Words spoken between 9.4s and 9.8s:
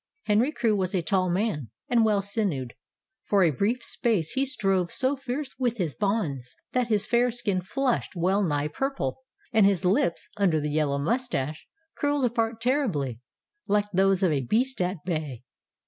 and